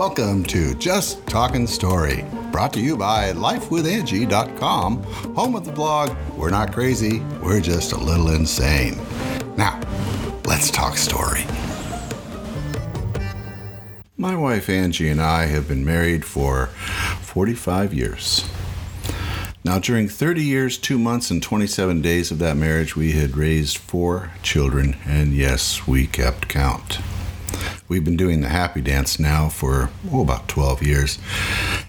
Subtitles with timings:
[0.00, 5.02] Welcome to Just Talking Story, brought to you by LifeWithAngie.com,
[5.34, 8.98] home of the blog We're Not Crazy, We're Just a Little Insane.
[9.58, 9.78] Now,
[10.46, 11.44] let's talk story.
[14.16, 16.68] My wife Angie and I have been married for
[17.20, 18.48] 45 years.
[19.64, 23.76] Now, during 30 years, 2 months, and 27 days of that marriage, we had raised
[23.76, 27.00] four children, and yes, we kept count.
[27.90, 31.18] We've been doing the happy dance now for oh, about 12 years,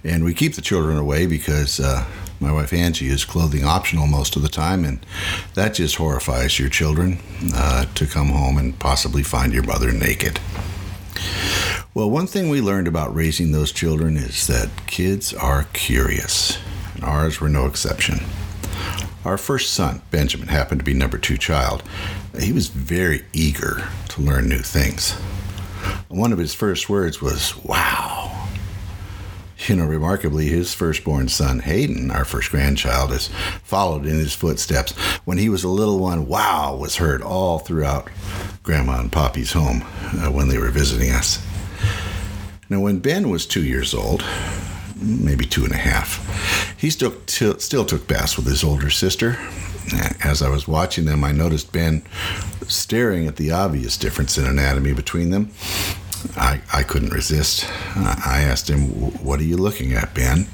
[0.04, 2.08] and we keep the children away because uh,
[2.40, 5.06] my wife Angie is clothing optional most of the time, and
[5.54, 7.20] that just horrifies your children
[7.54, 10.40] uh, to come home and possibly find your mother naked.
[11.94, 16.58] Well, one thing we learned about raising those children is that kids are curious,
[16.96, 18.22] and ours were no exception.
[19.24, 21.84] Our first son, Benjamin, happened to be number two child.
[22.40, 25.16] He was very eager to learn new things.
[26.12, 28.50] One of his first words was, wow.
[29.68, 33.30] You know, remarkably, his firstborn son, Hayden, our first grandchild, has
[33.64, 34.92] followed in his footsteps.
[35.24, 38.10] When he was a little one, wow was heard all throughout
[38.62, 39.84] Grandma and Poppy's home
[40.16, 41.42] uh, when they were visiting us.
[42.70, 44.26] Now, when Ben was two years old,
[44.98, 49.38] maybe two and a half, he still, t- still took baths with his older sister.
[50.24, 52.04] As I was watching them, I noticed Ben
[52.68, 55.52] staring at the obvious difference in anatomy between them.
[56.38, 57.66] I, I couldn't resist.
[57.96, 58.82] I asked him,
[59.24, 60.48] What are you looking at, Ben?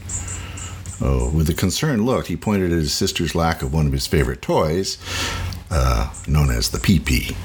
[0.99, 4.07] Oh, with a concerned look, he pointed at his sister's lack of one of his
[4.07, 4.97] favorite toys,
[5.69, 7.35] uh, known as the pee pee.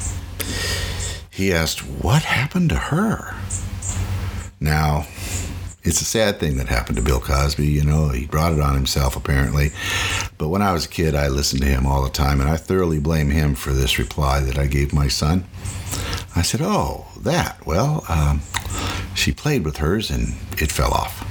[1.31, 3.35] He asked, What happened to her?
[4.61, 5.07] Now,
[5.83, 7.67] it's a sad thing that happened to Bill Cosby.
[7.67, 9.71] You know, he brought it on himself, apparently.
[10.39, 12.57] But when I was a kid, I listened to him all the time, and I
[12.57, 15.45] thoroughly blame him for this reply that I gave my son.
[16.35, 17.65] I said, Oh, that.
[17.67, 18.41] Well, um,
[19.15, 21.29] she played with hers and it fell off.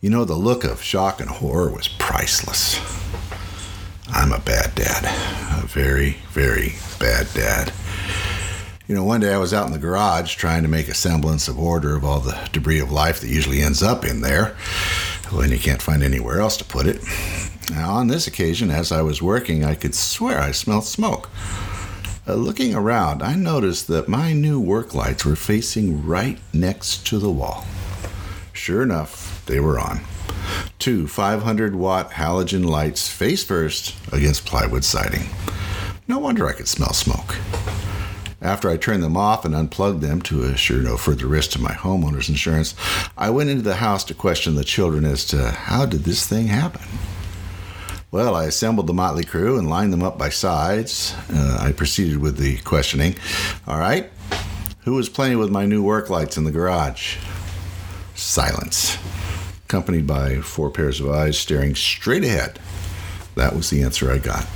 [0.00, 2.80] You know, the look of shock and horror was priceless.
[4.08, 5.04] I'm a bad dad.
[5.62, 7.72] A very, very bad dad.
[8.88, 11.46] You know, one day I was out in the garage trying to make a semblance
[11.46, 14.56] of order of all the debris of life that usually ends up in there
[15.30, 17.00] when you can't find anywhere else to put it.
[17.70, 21.30] Now, on this occasion, as I was working, I could swear I smelled smoke.
[22.24, 27.18] Uh, looking around, I noticed that my new work lights were facing right next to
[27.18, 27.66] the wall.
[28.52, 30.02] Sure enough, they were on.
[30.78, 35.30] Two 500 watt halogen lights face first against plywood siding.
[36.06, 37.36] No wonder I could smell smoke.
[38.40, 41.72] After I turned them off and unplugged them to assure no further risk to my
[41.72, 42.76] homeowner's insurance,
[43.18, 46.46] I went into the house to question the children as to how did this thing
[46.46, 46.82] happen.
[48.12, 51.14] Well, I assembled the motley crew and lined them up by sides.
[51.32, 53.16] Uh, I proceeded with the questioning.
[53.66, 54.10] All right,
[54.80, 57.16] who was playing with my new work lights in the garage?
[58.14, 58.98] Silence,
[59.64, 62.58] accompanied by four pairs of eyes staring straight ahead.
[63.34, 64.46] That was the answer I got.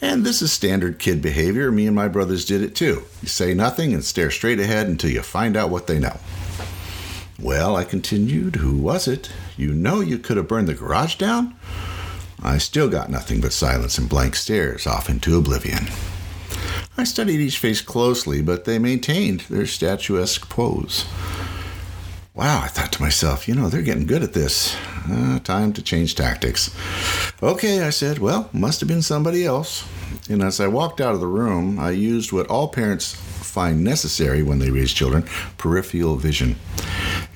[0.00, 1.72] And this is standard kid behavior.
[1.72, 3.02] Me and my brothers did it too.
[3.22, 6.20] You say nothing and stare straight ahead until you find out what they know.
[7.40, 9.32] Well, I continued, who was it?
[9.56, 11.56] You know you could have burned the garage down?
[12.44, 15.86] I still got nothing but silence and blank stares off into oblivion.
[16.96, 21.06] I studied each face closely, but they maintained their statuesque pose.
[22.34, 24.76] Wow, I thought to myself, you know, they're getting good at this.
[25.08, 26.74] Uh, time to change tactics.
[27.42, 29.88] Okay, I said, well, must have been somebody else.
[30.28, 34.42] And as I walked out of the room, I used what all parents find necessary
[34.42, 35.22] when they raise children
[35.58, 36.56] peripheral vision.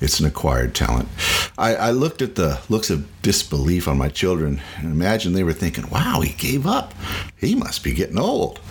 [0.01, 1.07] It's an acquired talent.
[1.59, 5.51] I, I looked at the looks of disbelief on my children and imagined they were
[5.51, 6.93] thinking, wow, he gave up.
[7.35, 8.61] He must be getting old.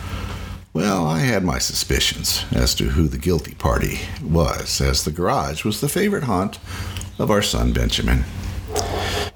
[0.73, 5.65] Well, I had my suspicions as to who the guilty party was, as the garage
[5.65, 6.59] was the favorite haunt
[7.19, 8.25] of our son Benjamin.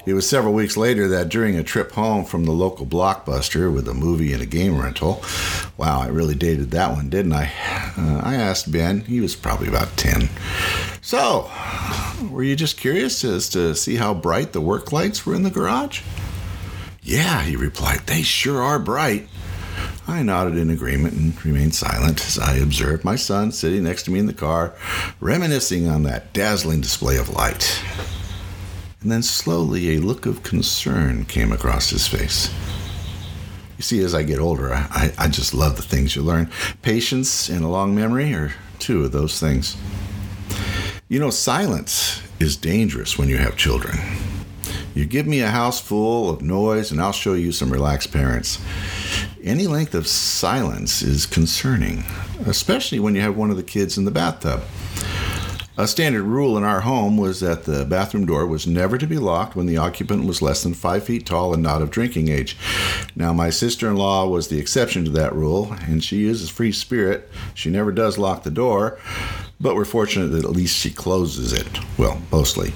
[0.05, 3.87] It was several weeks later that during a trip home from the local blockbuster with
[3.87, 5.23] a movie and a game rental,
[5.77, 7.51] wow, I really dated that one, didn't I?
[7.97, 10.29] Uh, I asked Ben, he was probably about 10.
[11.05, 11.51] So,
[12.31, 15.51] were you just curious as to see how bright the work lights were in the
[15.51, 16.01] garage?
[17.01, 19.27] Yeah, he replied, they sure are bright.
[20.07, 24.11] I nodded in agreement and remained silent as I observed my son sitting next to
[24.11, 24.75] me in the car,
[25.19, 27.83] reminiscing on that dazzling display of light.
[29.01, 32.49] And then slowly a look of concern came across his face.
[33.75, 36.49] You see, as I get older, I, I just love the things you learn.
[36.81, 39.75] Patience and a long memory are two of those things.
[41.09, 43.99] You know, silence is dangerous when you have children.
[44.95, 48.57] You give me a house full of noise, and I'll show you some relaxed parents.
[49.43, 52.05] Any length of silence is concerning,
[52.45, 54.63] especially when you have one of the kids in the bathtub.
[55.75, 59.17] A standard rule in our home was that the bathroom door was never to be
[59.17, 62.55] locked when the occupant was less than five feet tall and not of drinking age.
[63.15, 66.53] Now, my sister in law was the exception to that rule, and she is a
[66.53, 67.27] free spirit.
[67.55, 68.99] She never does lock the door,
[69.63, 71.79] but we're fortunate that at least she closes it.
[71.97, 72.73] Well, mostly.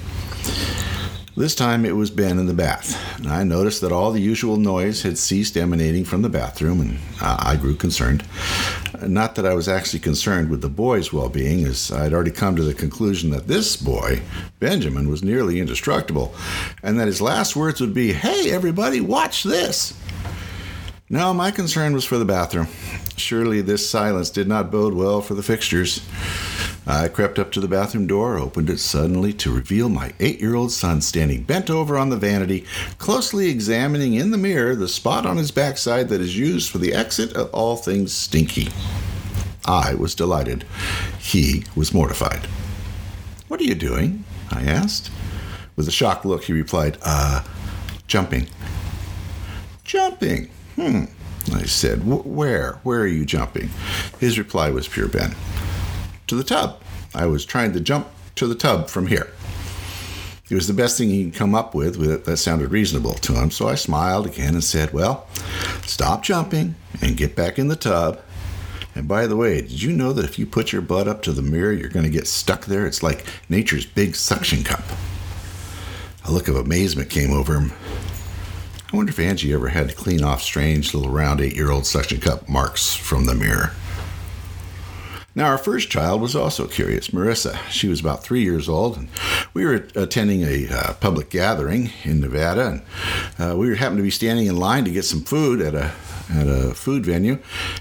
[1.36, 4.56] This time it was Ben in the bath, and I noticed that all the usual
[4.56, 8.24] noise had ceased emanating from the bathroom, and I grew concerned.
[9.02, 12.32] Not that I was actually concerned with the boy's well being, as I had already
[12.32, 14.20] come to the conclusion that this boy,
[14.58, 16.34] Benjamin, was nearly indestructible,
[16.82, 19.94] and that his last words would be, Hey, everybody, watch this!
[21.10, 22.68] No, my concern was for the bathroom.
[23.16, 26.06] Surely this silence did not bode well for the fixtures.
[26.86, 30.54] I crept up to the bathroom door, opened it suddenly to reveal my eight year
[30.54, 32.66] old son standing bent over on the vanity,
[32.98, 36.92] closely examining in the mirror the spot on his backside that is used for the
[36.92, 38.68] exit of all things stinky.
[39.64, 40.64] I was delighted.
[41.18, 42.46] He was mortified.
[43.48, 44.24] What are you doing?
[44.50, 45.10] I asked.
[45.74, 47.44] With a shocked look, he replied, Uh,
[48.06, 48.48] jumping.
[49.84, 50.50] Jumping?
[50.78, 51.06] Hmm.
[51.52, 52.74] I said, Where?
[52.84, 53.70] Where are you jumping?
[54.20, 55.34] His reply was pure Ben
[56.28, 56.80] to the tub.
[57.12, 59.32] I was trying to jump to the tub from here.
[60.48, 63.50] It was the best thing he could come up with that sounded reasonable to him,
[63.50, 65.26] so I smiled again and said, Well,
[65.82, 68.20] stop jumping and get back in the tub.
[68.94, 71.32] And by the way, did you know that if you put your butt up to
[71.32, 72.86] the mirror, you're going to get stuck there?
[72.86, 74.84] It's like nature's big suction cup.
[76.24, 77.72] A look of amazement came over him.
[78.90, 81.84] I wonder if Angie ever had to clean off strange little round eight year old
[81.84, 83.72] suction cup marks from the mirror.
[85.34, 87.56] Now, our first child was also curious, Marissa.
[87.68, 89.08] She was about three years old, and
[89.52, 92.82] we were attending a uh, public gathering in Nevada,
[93.38, 95.92] and uh, we happened to be standing in line to get some food at a
[96.30, 97.38] at a food venue.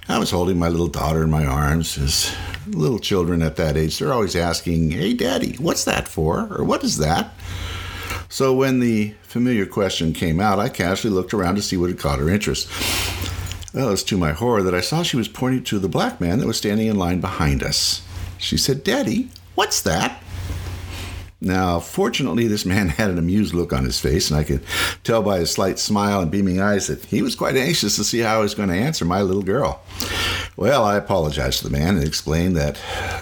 [0.08, 1.98] I was holding my little daughter in my arms.
[1.98, 2.36] As
[2.68, 6.84] little children at that age, they're always asking, "Hey, Daddy, what's that for?" or "What
[6.84, 7.34] is that?"
[8.30, 12.00] So when the familiar question came out, I casually looked around to see what had
[12.00, 12.70] caught her interest.
[13.74, 16.20] Well, it was to my horror that I saw she was pointing to the black
[16.20, 18.02] man that was standing in line behind us.
[18.38, 20.22] She said, Daddy, what's that?
[21.40, 24.64] Now, fortunately, this man had an amused look on his face, and I could
[25.04, 28.20] tell by his slight smile and beaming eyes that he was quite anxious to see
[28.20, 29.82] how I was going to answer my little girl.
[30.58, 32.78] Well, I apologized to the man and explained that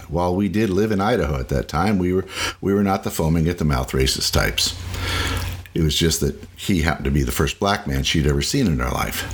[0.08, 2.26] while we did live in Idaho at that time, we were
[2.62, 4.74] we were not the foaming at the mouth racist types.
[5.74, 8.68] It was just that he happened to be the first black man she'd ever seen
[8.68, 9.30] in her life.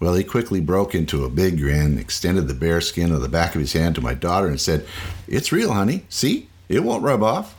[0.00, 3.54] Well, he quickly broke into a big grin, extended the bare skin of the back
[3.54, 4.86] of his hand to my daughter, and said,
[5.28, 6.04] It's real, honey.
[6.08, 6.48] See?
[6.68, 7.54] It won't rub off.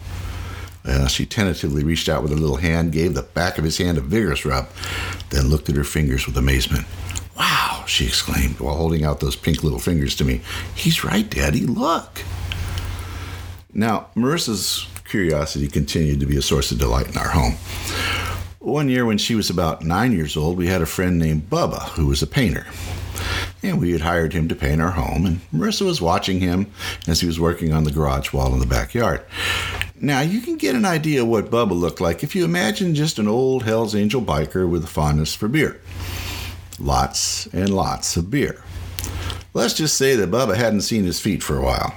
[0.84, 3.98] Well, she tentatively reached out with her little hand, gave the back of his hand
[3.98, 4.68] a vigorous rub,
[5.30, 6.86] then looked at her fingers with amazement.
[7.38, 10.42] Wow, she exclaimed while holding out those pink little fingers to me.
[10.76, 11.62] He's right, Daddy.
[11.62, 12.22] Look.
[13.74, 17.56] Now, Marissa's curiosity continued to be a source of delight in our home.
[18.60, 21.90] One year, when she was about nine years old, we had a friend named Bubba
[21.90, 22.66] who was a painter.
[23.62, 26.72] And we had hired him to paint our home, and Marissa was watching him
[27.08, 29.22] as he was working on the garage wall in the backyard.
[30.00, 33.28] Now, you can get an idea what Bubba looked like if you imagine just an
[33.28, 35.80] old Hells Angel biker with a fondness for beer.
[36.80, 38.62] Lots and lots of beer.
[39.54, 41.96] Let's just say that Bubba hadn't seen his feet for a while.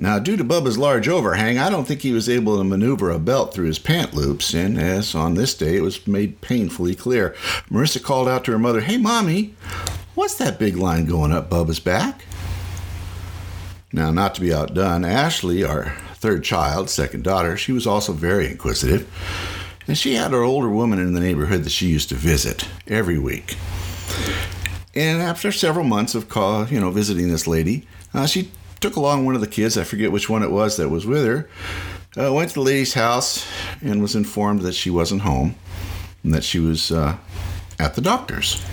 [0.00, 3.18] Now, due to Bubba's large overhang, I don't think he was able to maneuver a
[3.18, 7.34] belt through his pant loops, and as on this day it was made painfully clear,
[7.68, 9.54] Marissa called out to her mother, Hey, Mommy,
[10.14, 12.24] what's that big line going up Bubba's back?
[13.92, 18.48] Now, not to be outdone, Ashley, our third child, second daughter, she was also very
[18.48, 19.08] inquisitive,
[19.88, 23.18] and she had an older woman in the neighborhood that she used to visit every
[23.18, 23.56] week.
[24.94, 29.24] And after several months of call, you know, visiting this lady, uh, she took along
[29.24, 31.48] one of the kids, I forget which one it was that was with her,
[32.16, 33.46] uh, went to the lady's house
[33.80, 35.56] and was informed that she wasn't home
[36.22, 37.16] and that she was uh,
[37.78, 38.64] at the doctor's.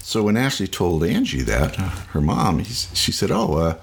[0.00, 3.74] So when Ashley told Angie that, uh, her mom, she said, Oh, uh,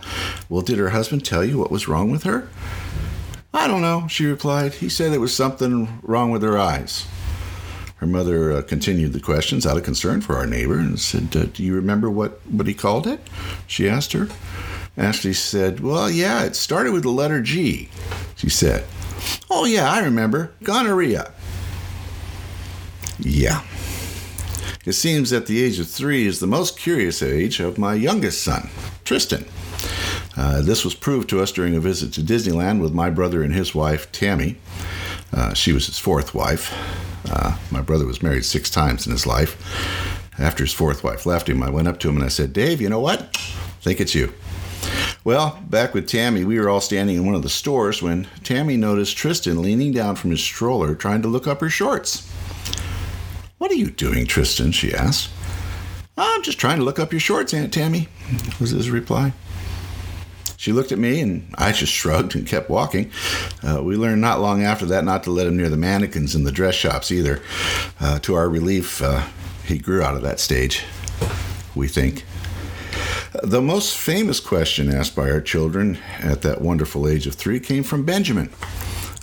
[0.49, 2.49] well, did her husband tell you what was wrong with her?
[3.55, 4.73] I don't know, she replied.
[4.73, 7.07] He said it was something wrong with her eyes.
[7.95, 11.45] Her mother uh, continued the questions out of concern for our neighbor and said, uh,
[11.45, 13.21] Do you remember what, what he called it?
[13.65, 14.27] She asked her.
[14.97, 17.87] Ashley said, Well, yeah, it started with the letter G.
[18.35, 18.83] She said,
[19.49, 20.51] Oh, yeah, I remember.
[20.61, 21.31] Gonorrhea.
[23.19, 23.63] Yeah.
[24.83, 28.43] It seems that the age of three is the most curious age of my youngest
[28.43, 28.69] son,
[29.05, 29.45] Tristan.
[30.37, 33.53] Uh, this was proved to us during a visit to Disneyland with my brother and
[33.53, 34.57] his wife, Tammy.
[35.31, 36.73] Uh, she was his fourth wife.
[37.29, 39.57] Uh, my brother was married six times in his life.
[40.37, 42.81] After his fourth wife left him, I went up to him and I said, Dave,
[42.81, 43.21] you know what?
[43.21, 44.33] I think it's you.
[45.23, 48.77] Well, back with Tammy, we were all standing in one of the stores when Tammy
[48.77, 52.29] noticed Tristan leaning down from his stroller trying to look up her shorts.
[53.57, 54.71] What are you doing, Tristan?
[54.71, 55.29] she asked.
[56.17, 58.07] I'm just trying to look up your shorts, Aunt Tammy,
[58.59, 59.33] was his reply.
[60.65, 63.11] She looked at me and I just shrugged and kept walking.
[63.61, 66.43] Uh, we learned not long after that not to let him near the mannequins in
[66.43, 67.39] the dress shops either.
[67.99, 69.27] Uh, to our relief, uh,
[69.67, 70.83] he grew out of that stage,
[71.75, 72.25] we think.
[73.43, 77.83] The most famous question asked by our children at that wonderful age of three came
[77.83, 78.49] from Benjamin.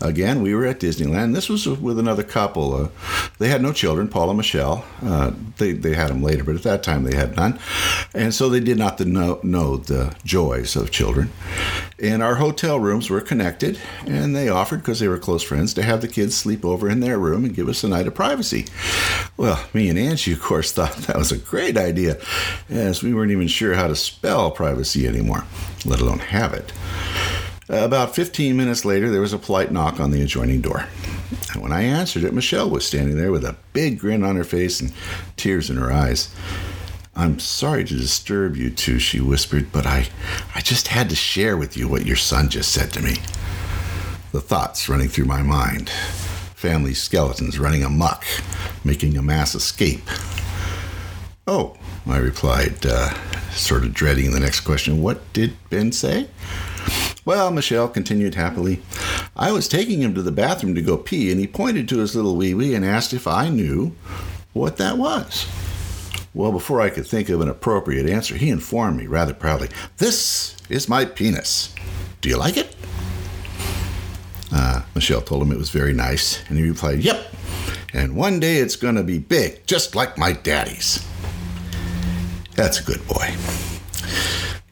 [0.03, 1.33] Again, we were at Disneyland.
[1.33, 2.75] This was with another couple.
[2.75, 2.89] Uh,
[3.39, 4.85] they had no children, Paul and Michelle.
[5.01, 7.59] Uh, they, they had them later, but at that time they had none.
[8.13, 11.31] And so they did not know, know the joys of children.
[12.01, 15.85] And our hotel rooms were connected, and they offered, because they were close friends, to
[15.85, 18.67] have the kids sleep over in their room and give us a night of privacy.
[19.37, 22.19] Well, me and Angie, of course, thought that was a great idea,
[22.69, 25.45] as we weren't even sure how to spell privacy anymore,
[25.85, 26.73] let alone have it.
[27.69, 30.87] About 15 minutes later, there was a polite knock on the adjoining door.
[31.53, 34.45] And when I answered it, Michelle was standing there with a big grin on her
[34.45, 34.93] face and
[35.37, 36.35] tears in her eyes.
[37.15, 40.09] I'm sorry to disturb you two, she whispered, but I,
[40.55, 43.17] I just had to share with you what your son just said to me.
[44.33, 45.91] The thoughts running through my mind
[46.63, 48.25] family skeletons running amuck,
[48.85, 50.09] making a mass escape.
[51.45, 51.77] Oh,
[52.07, 53.13] I replied, uh,
[53.51, 55.03] sort of dreading the next question.
[55.03, 56.29] What did Ben say?
[57.25, 58.83] Well, Michelle continued happily,
[59.37, 62.17] I was taking him to the bathroom to go pee, and he pointed to his
[62.17, 63.95] little wee wee and asked if I knew
[64.53, 65.47] what that was.
[66.35, 70.57] Well, before I could think of an appropriate answer, he informed me rather proudly, This
[70.69, 71.73] is my penis.
[72.21, 72.75] Do you like it?
[74.51, 77.35] Uh, Michelle told him it was very nice, and he replied, Yep.
[77.95, 81.07] And one day it's going to be big, just like my daddy's.
[82.55, 83.35] That's a good boy.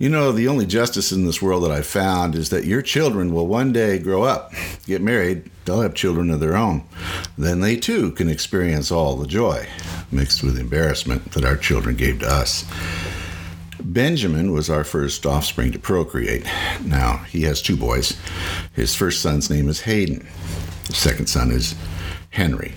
[0.00, 3.34] You know, the only justice in this world that I've found is that your children
[3.34, 4.50] will one day grow up,
[4.86, 6.84] get married, they'll have children of their own.
[7.36, 9.68] Then they too can experience all the joy
[10.10, 12.64] mixed with embarrassment that our children gave to us.
[13.78, 16.46] Benjamin was our first offspring to procreate.
[16.82, 18.18] Now, he has two boys.
[18.72, 20.26] His first son's name is Hayden,
[20.86, 21.74] the second son is
[22.30, 22.72] Henry.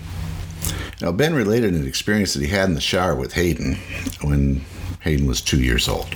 [1.00, 3.76] Now, Ben related an experience that he had in the shower with Hayden
[4.20, 4.62] when
[5.00, 6.14] Hayden was two years old.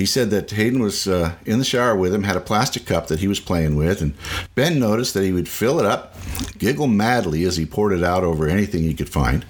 [0.00, 3.08] He said that Hayden was uh, in the shower with him, had a plastic cup
[3.08, 4.14] that he was playing with, and
[4.54, 6.16] Ben noticed that he would fill it up,
[6.56, 9.44] giggle madly as he poured it out over anything he could find.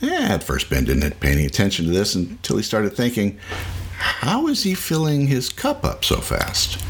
[0.00, 3.38] Yeah, at first, Ben didn't pay any attention to this until he started thinking,
[3.98, 6.82] how is he filling his cup up so fast?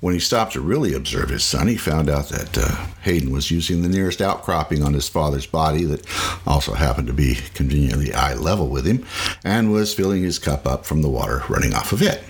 [0.00, 3.50] When he stopped to really observe his son, he found out that uh, Hayden was
[3.50, 6.06] using the nearest outcropping on his father's body that
[6.46, 9.04] also happened to be conveniently eye level with him
[9.42, 12.22] and was filling his cup up from the water running off of it.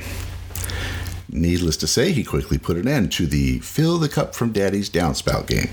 [1.30, 4.88] Needless to say, he quickly put an end to the fill the cup from daddy's
[4.88, 5.68] downspout game.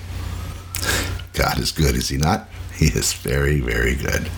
[1.31, 2.49] God is good, is he not?
[2.75, 4.29] He is very, very good.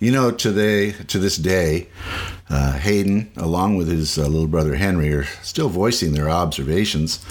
[0.00, 1.86] You know, today, to this day,
[2.48, 7.22] uh, Hayden, along with his uh, little brother Henry, are still voicing their observations.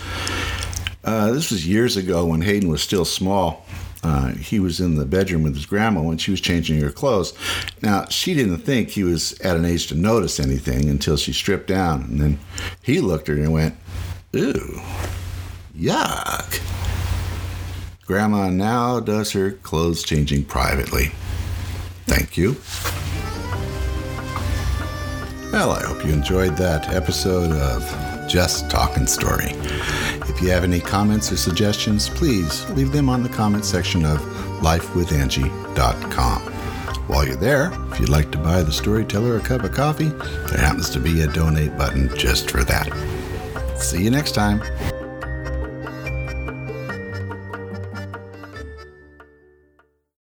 [1.03, 3.65] Uh, this was years ago when Hayden was still small.
[4.03, 7.33] Uh, he was in the bedroom with his grandma when she was changing her clothes.
[7.81, 11.67] Now, she didn't think he was at an age to notice anything until she stripped
[11.67, 12.03] down.
[12.03, 12.39] And then
[12.83, 13.75] he looked at her and went,
[14.35, 14.79] Ooh,
[15.75, 16.61] yuck.
[18.05, 21.13] Grandma now does her clothes changing privately.
[22.09, 22.55] Thank you.
[25.51, 29.51] Well, I hope you enjoyed that episode of Just Talking Story.
[30.27, 34.19] If you have any comments or suggestions, please leave them on the comment section of
[34.61, 36.41] lifewithangie.com.
[37.07, 40.59] While you're there, if you'd like to buy the storyteller a cup of coffee, there
[40.59, 42.91] happens to be a donate button just for that.
[43.77, 44.61] See you next time.